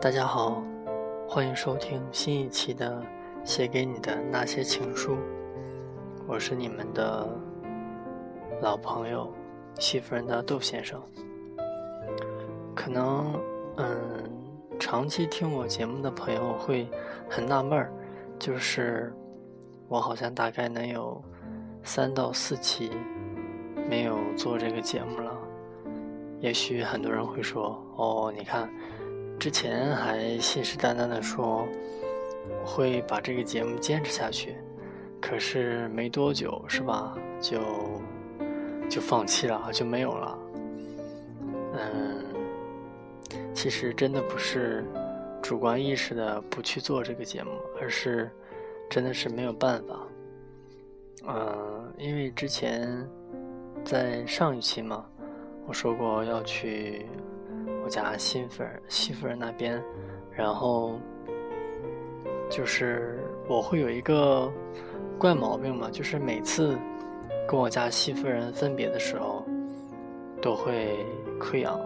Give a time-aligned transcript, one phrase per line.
[0.00, 0.62] 大家好，
[1.28, 3.02] 欢迎收听新一期的
[3.42, 5.16] 《写给你的那些情书》，
[6.24, 7.28] 我是你们的
[8.62, 9.34] 老朋友
[9.76, 11.02] 西夫人的窦先生。
[12.76, 13.34] 可能，
[13.78, 13.88] 嗯，
[14.78, 16.88] 长期听我节目的朋友会
[17.28, 17.92] 很纳闷儿，
[18.38, 19.12] 就是
[19.88, 21.20] 我好像大概能有
[21.82, 22.92] 三到四期
[23.90, 25.36] 没有做这个节目了。
[26.38, 28.70] 也许很多人会说：“哦，你看。”
[29.38, 31.66] 之前还信誓旦旦的说
[32.64, 34.56] 会把这个节目坚持下去，
[35.20, 37.16] 可是没多久是吧？
[37.40, 37.60] 就
[38.90, 40.38] 就放弃了，就没有了。
[41.74, 42.24] 嗯，
[43.54, 44.84] 其实真的不是
[45.40, 48.28] 主观意识的不去做这个节目，而是
[48.90, 49.94] 真的是没有办法。
[51.28, 53.08] 嗯，因为之前
[53.84, 55.06] 在上一期嘛，
[55.64, 57.06] 我说过要去。
[57.88, 59.82] 家新夫人、西夫人那边，
[60.30, 60.98] 然后
[62.50, 64.50] 就是我会有一个
[65.18, 66.76] 怪毛病嘛，就是每次
[67.48, 69.44] 跟我家西夫人分别的时候，
[70.40, 70.96] 都会
[71.40, 71.80] 溃疡，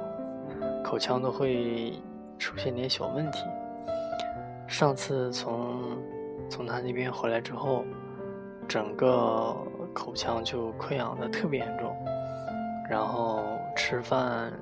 [0.85, 1.93] 口腔都会
[2.39, 3.45] 出现点小问题。
[4.67, 5.99] 上次从
[6.49, 7.85] 从他那边回来之后，
[8.67, 9.57] 整个
[9.93, 11.95] 口腔就溃疡的特别严重，
[12.91, 13.43] 然后
[13.77, 14.53] 吃饭。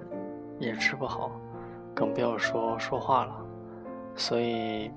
[0.60, 1.32] 也吃不好，
[1.92, 3.36] 更不要说说话了。
[4.14, 4.88] 所以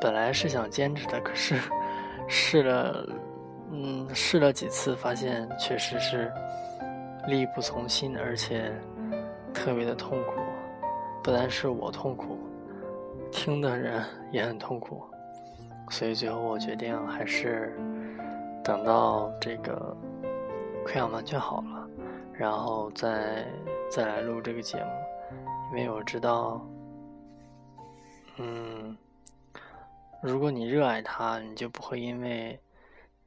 [0.00, 1.56] 本来是想坚持的，可是
[2.28, 3.06] 试了，
[3.70, 6.30] 嗯，试了几次，发现确实是
[7.26, 8.70] 力不从心，而且
[9.54, 10.32] 特别的痛苦。
[11.22, 12.36] 不单是我痛苦，
[13.30, 15.04] 听的人也很痛苦。
[15.88, 17.78] 所以最后我决定还是
[18.64, 19.96] 等到这个
[20.84, 21.81] 溃疡完全好了，
[22.42, 23.46] 然后再。
[23.94, 26.66] 再来录这个节目，因为我知道，
[28.38, 28.96] 嗯，
[30.22, 32.58] 如果你热爱它，你就不会因为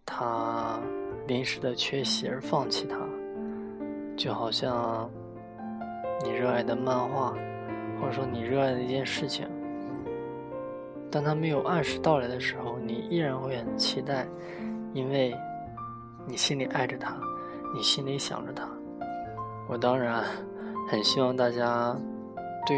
[0.07, 0.81] 它
[1.27, 2.97] 临时的缺席而放弃它。
[4.17, 5.07] 就好像
[6.23, 7.35] 你热爱的漫画，
[8.01, 9.47] 或者说你热爱的一件事情，
[11.11, 14.25] 当它没有按时到来的时候，你依然会很期待，
[14.93, 15.31] 因为
[16.25, 17.15] 你心里爱着它，
[17.71, 18.67] 你心里想着它。
[19.67, 20.23] 我当然。
[20.87, 21.97] 很希望大家
[22.63, 22.77] 对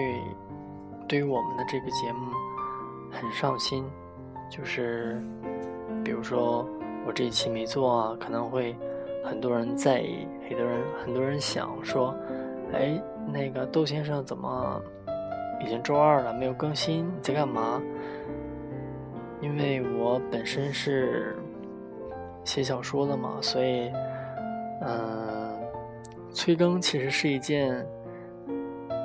[1.10, 2.32] 对于我们的这个节目
[3.12, 3.84] 很上心，
[4.50, 5.22] 就是
[6.06, 6.66] 比如说
[7.06, 8.74] 我这一期没做啊，可能会
[9.26, 12.16] 很多人在意，很多人很多人想说，
[12.72, 14.82] 哎，那个窦先生怎么
[15.62, 17.06] 已经周二了没有更新？
[17.06, 17.82] 你在干嘛？
[19.42, 21.38] 因为我本身是
[22.46, 23.92] 写小说的嘛，所以
[24.80, 25.47] 嗯，
[26.38, 27.84] 催更其实是一件。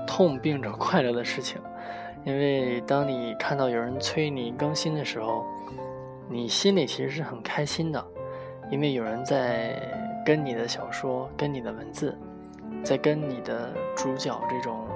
[0.04, 1.58] 痛并着快乐的事情，
[2.24, 5.46] 因为当你看到有人催你更新的时候，
[6.28, 8.04] 你心里其实是很开心的，
[8.70, 9.80] 因为有人在
[10.26, 12.14] 跟你的小说、跟你的文字，
[12.84, 14.86] 在跟你的主角这种，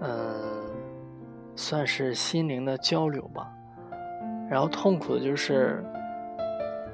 [0.00, 0.32] 嗯，
[1.56, 3.50] 算是心灵的交流吧。
[4.48, 5.82] 然后痛苦的就是，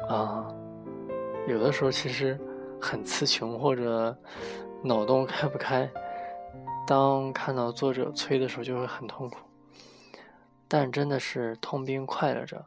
[0.08, 0.48] 啊，
[1.46, 2.38] 有的时候其实
[2.84, 4.14] 很词穷或者
[4.82, 5.90] 脑洞开不开。
[6.86, 9.38] 当看到作者催的时候，就会很痛苦，
[10.68, 12.62] 但真的是痛并快乐着。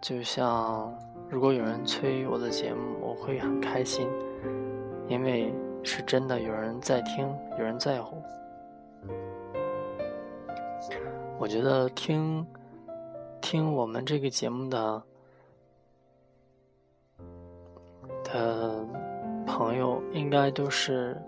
[0.00, 0.92] 就像
[1.28, 4.08] 如果有人催我的节目，我会很开心，
[5.06, 8.16] 因为是真的有人在听，有人在乎。
[11.38, 12.46] 我觉得听
[13.42, 15.02] 听我们这个节目的
[19.52, 21.20] 朋友，应该都是。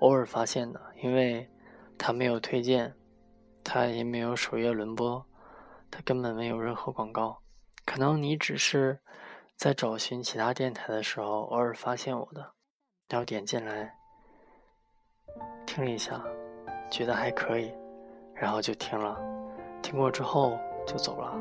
[0.00, 1.48] 偶尔发现的，因为
[1.96, 2.92] 他没有推荐，
[3.62, 5.24] 他也没有首页轮播，
[5.92, 7.38] 他根本没有任何广告。
[7.84, 8.98] 可能你只是
[9.56, 12.44] 在找寻其他电台的时候，偶尔发现我的，
[13.08, 13.94] 然后点进来
[15.64, 16.20] 听了一下，
[16.90, 17.72] 觉得还可以，
[18.34, 19.16] 然后就听了，
[19.82, 21.32] 听过之后就走了。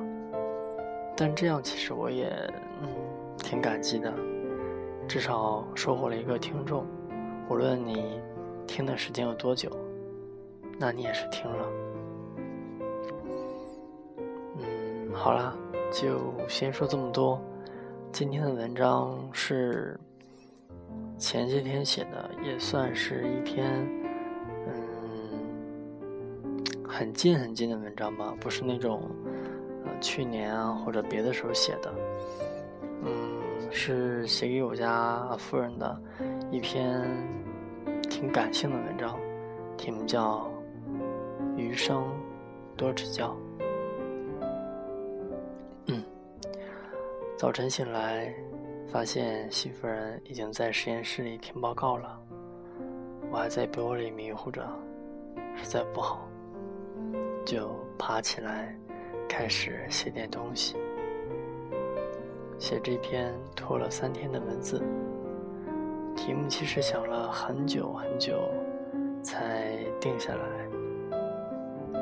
[1.17, 2.29] 但这样其实我也
[2.79, 2.89] 嗯
[3.39, 4.13] 挺感激的，
[5.11, 6.85] 至少收获了一个听众，
[7.49, 8.17] 无论你。
[8.65, 9.69] 听的时间有多久？
[10.79, 11.67] 那你也是听了。
[14.57, 15.53] 嗯，好了，
[15.91, 17.41] 就先说这么多。
[18.13, 19.99] 今天的文章是
[21.17, 23.85] 前些天写的，也算是一篇
[24.67, 29.01] 嗯很近很近的文章吧，不是那种
[29.83, 31.93] 呃去年啊或者别的时候写的。
[33.71, 36.01] 是写给我家夫人的
[36.51, 37.01] 一篇。
[38.09, 39.18] 挺感性的文章，
[39.77, 40.47] 题目叫
[41.56, 42.06] 《余生
[42.75, 43.35] 多指教。
[45.88, 46.03] 嗯，
[47.38, 48.31] 早晨醒来，
[48.89, 52.19] 发现西夫人已经在实验室里听报告了，
[53.31, 54.62] 我还在被窝里迷糊着，
[55.56, 56.27] 实在不好，
[57.44, 58.75] 就爬起来
[59.27, 60.75] 开始写点东西。
[62.61, 64.83] 写这篇拖了三天的文字，
[66.15, 68.39] 题目其实想了很久很久
[69.23, 71.99] 才定下来，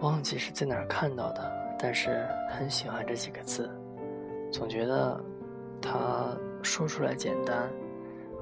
[0.00, 1.48] 忘记是在哪儿看到的，
[1.78, 3.70] 但是很喜欢这几个字，
[4.50, 5.24] 总觉得
[5.80, 7.70] 它说出来简单，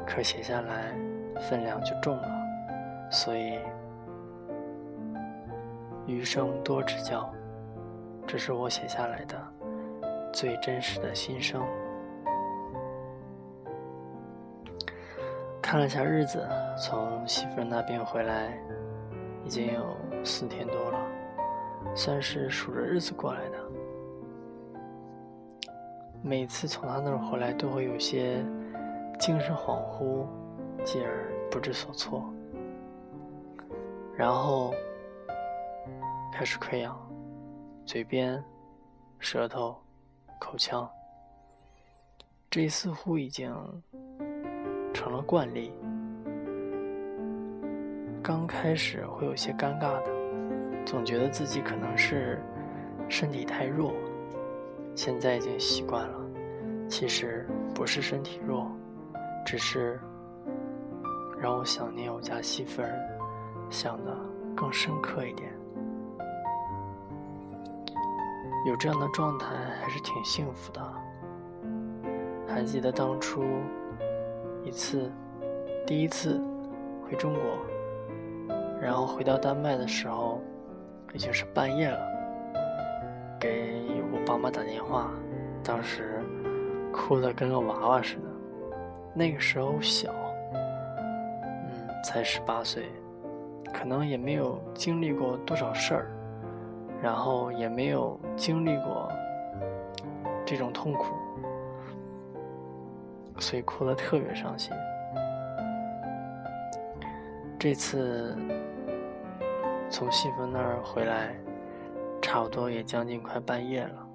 [0.07, 0.99] 可写下来
[1.39, 2.29] 分量就重了，
[3.11, 3.59] 所以
[6.07, 7.31] 余生多指教，
[8.27, 9.54] 这是我写下来的。
[10.35, 11.65] 最真实的心声。
[15.63, 16.45] 看了下日子，
[16.77, 18.59] 从媳妇那边回来，
[19.45, 20.99] 已经有四天多了，
[21.95, 23.59] 算是数着日子过来的。
[26.21, 28.45] 每次从他那儿回来，都会有些
[29.21, 30.27] 精神恍惚，
[30.83, 32.25] 继而不知所措，
[34.17, 34.75] 然后
[36.33, 36.99] 开始溃疡，
[37.87, 38.43] 嘴边、
[39.21, 39.77] 舌头。
[40.45, 40.87] 口腔，
[42.51, 43.51] 这似乎已经
[44.93, 45.73] 成了惯例。
[48.23, 50.11] 刚开始会有些尴尬的，
[50.85, 52.43] 总觉得自己可能是
[53.09, 53.95] 身体太弱。
[54.95, 56.21] 现在已经习惯了，
[56.91, 58.71] 其实不是身体弱，
[59.47, 59.99] 只是
[61.41, 63.19] 让我想念我家媳妇儿，
[63.71, 64.15] 想的
[64.55, 65.54] 更深刻一点。
[68.65, 69.47] 有这样的状态
[69.81, 70.81] 还是挺幸福的。
[72.49, 73.45] 还记得当初
[74.65, 75.13] 一次，
[75.87, 76.41] 第一次
[77.05, 77.43] 回中国，
[78.81, 80.41] 然后回到丹麦的时候，
[81.13, 82.01] 已经是半夜了，
[83.39, 85.11] 给我爸妈打电话，
[85.63, 86.23] 当时
[86.91, 88.23] 哭得跟个娃娃似的。
[89.13, 90.11] 那个时候小，
[90.55, 92.89] 嗯，才十八岁，
[93.75, 96.11] 可能也没有经历过多少事儿。
[97.05, 99.13] 然后也没有经历过
[100.43, 101.15] 这种痛苦，
[103.39, 104.73] 所以哭得特别伤心。
[107.59, 108.35] 这次
[109.91, 111.35] 从媳妇那儿回来，
[112.23, 114.07] 差不多也将近快半夜了。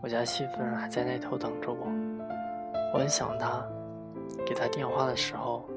[0.00, 1.86] 我家媳妇还在那头等着我，
[2.94, 3.62] 我很想她。
[4.46, 5.68] 给她电话的时候，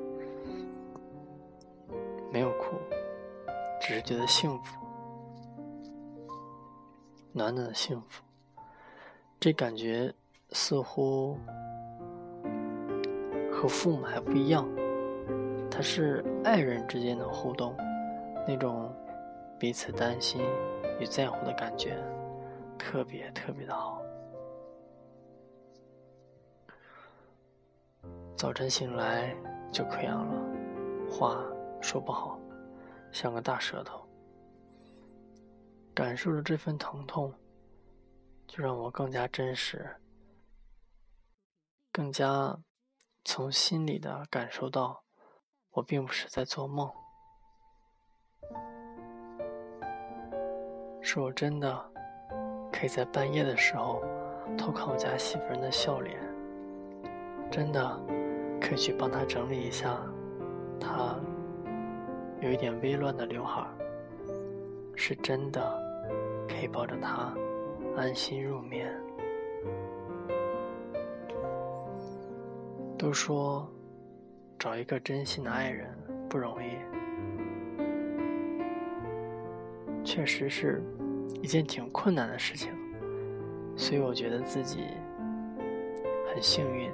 [2.31, 2.77] 没有哭，
[3.81, 4.82] 只是觉得幸福。
[7.35, 8.23] 暖暖的幸福，
[9.39, 10.13] 这感觉
[10.51, 11.35] 似乎
[13.51, 14.69] 和父母还不一样。
[15.69, 17.75] 它是爱人之间的互动，
[18.47, 18.95] 那种
[19.57, 20.43] 彼此担心
[20.99, 21.97] 与在乎的感觉，
[22.77, 23.99] 特别特别的好。
[28.37, 29.35] 早晨醒来
[29.71, 31.43] 就溃疡了，话
[31.81, 32.37] 说不好，
[33.11, 34.02] 像个大舌头。
[35.95, 37.31] 感受着这份疼痛，
[38.47, 39.97] 就让我更加真实，
[41.91, 42.57] 更加
[43.23, 45.03] 从心里的感受到，
[45.69, 46.91] 我并不是在做梦，
[50.99, 51.91] 是我真的
[52.71, 54.01] 可以在半夜的时候
[54.57, 56.19] 偷看我家媳妇人的笑脸，
[57.51, 57.99] 真的
[58.59, 60.01] 可以去帮她整理一下
[60.79, 61.15] 她
[62.41, 63.63] 有一点微乱的刘海，
[64.95, 65.82] 是真的。
[66.53, 67.33] 可以抱着他
[67.97, 68.93] 安心入眠。
[72.97, 73.67] 都说
[74.59, 75.89] 找一个真心的爱人
[76.29, 76.77] 不容易，
[80.05, 80.81] 确实是
[81.41, 82.71] 一件挺困难的事情，
[83.75, 84.85] 所以我觉得自己
[86.33, 86.89] 很幸运，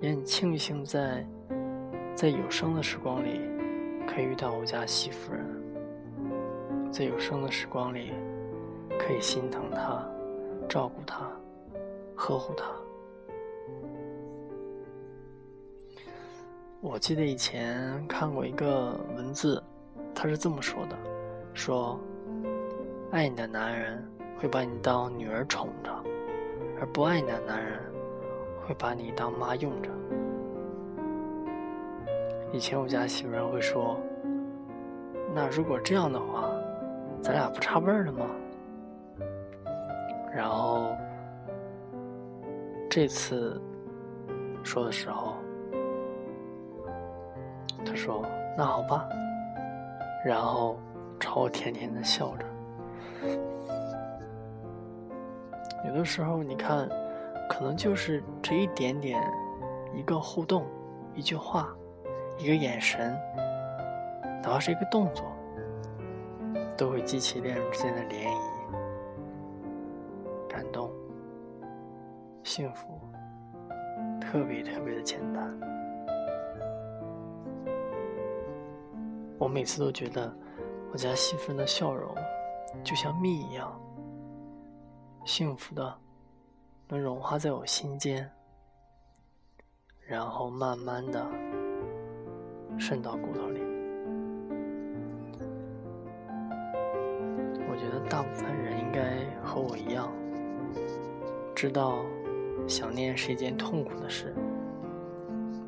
[0.00, 1.24] 也很庆幸在
[2.16, 3.42] 在有生的时光里
[4.08, 5.47] 可以遇到我家媳妇人。
[6.90, 8.12] 在有生的时光里，
[8.98, 10.04] 可以心疼他，
[10.68, 11.30] 照顾他，
[12.16, 12.64] 呵护他。
[16.80, 19.62] 我记得以前看过一个文字，
[20.14, 20.96] 他是这么说的：
[21.54, 22.00] 说，
[23.10, 24.02] 爱你的男人
[24.38, 25.90] 会把你当女儿宠着，
[26.80, 27.80] 而不爱你的男人
[28.66, 29.90] 会把你当妈用着。
[32.52, 33.96] 以前我家媳妇儿会说
[35.34, 36.47] ：“那如果这样的话。”
[37.20, 38.26] 咱俩不差辈儿的吗？
[40.34, 40.94] 然后
[42.88, 43.60] 这次
[44.62, 45.34] 说的时候，
[47.84, 48.24] 他说
[48.56, 49.08] ：“那好吧，
[50.24, 50.78] 然后
[51.18, 52.44] 朝我甜甜的笑着。
[55.86, 56.88] 有的时候，你看，
[57.48, 59.20] 可能就是这一点点，
[59.94, 60.66] 一个互动，
[61.14, 61.68] 一句话，
[62.36, 63.18] 一个眼神，
[64.42, 65.24] 哪怕是一个动作，
[66.78, 68.40] 都会激起恋人之间的涟漪，
[70.48, 70.92] 感动，
[72.44, 73.00] 幸福，
[74.20, 75.52] 特别特别的简单。
[79.38, 80.32] 我每次都觉得，
[80.92, 82.14] 我家媳妇的笑容，
[82.84, 83.76] 就像蜜一样。
[85.24, 85.98] 幸福的，
[86.86, 88.30] 能融化在我心间，
[90.06, 91.26] 然后慢慢的
[92.78, 93.77] 渗到骨头里。
[98.08, 100.10] 大部分人应该和我一样，
[101.54, 101.98] 知道
[102.66, 104.34] 想念是一件痛苦的事。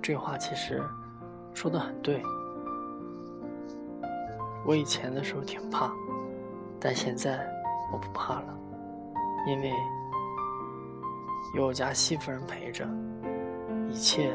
[0.01, 0.83] 这话其实
[1.53, 2.23] 说的很对。
[4.65, 5.93] 我以前的时候挺怕，
[6.79, 7.47] 但现在
[7.93, 8.59] 我不怕了。
[9.47, 9.73] 因为
[11.55, 12.87] 有我家媳妇人陪着，
[13.89, 14.33] 一切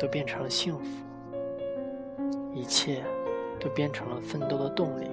[0.00, 0.84] 都变成了幸福，
[2.54, 3.04] 一切
[3.58, 5.10] 都变成了奋斗的动力。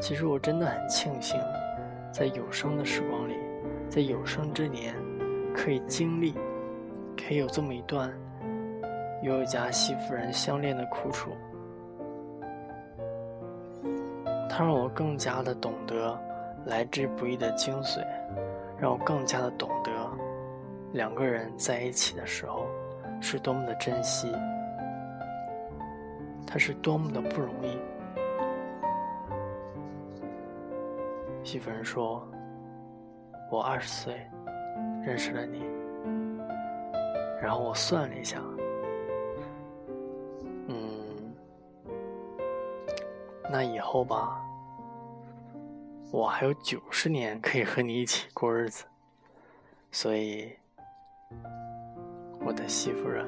[0.00, 1.40] 其实我真的很庆幸，
[2.12, 3.34] 在有生的时光里，
[3.88, 4.94] 在有生之年，
[5.54, 6.34] 可以经历，
[7.16, 8.12] 可以有这么一段
[9.22, 11.30] 与我家媳妇人相恋的苦楚。
[14.48, 16.18] 它让我更加的懂得。
[16.66, 18.04] 来之不易的精髓，
[18.76, 19.92] 让我更加的懂得，
[20.94, 22.66] 两个人在一起的时候
[23.20, 24.32] 是多么的珍惜，
[26.44, 27.78] 他是多么的不容易。
[31.46, 32.26] 媳妇人说
[33.52, 34.20] ：“我二十岁
[35.04, 35.62] 认识了你，
[37.40, 38.42] 然后我算了一下，
[40.66, 41.32] 嗯，
[43.48, 44.42] 那以后吧。”
[46.10, 48.84] 我还有九十年可以和你一起过日子，
[49.92, 50.50] 所以，
[52.44, 53.24] 我的媳妇人，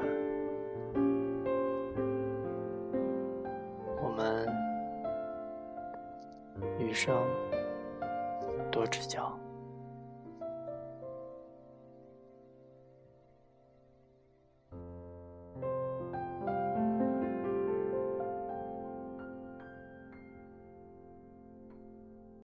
[4.02, 4.48] 我们
[6.78, 7.14] 余生
[8.78, 9.37] 多指教。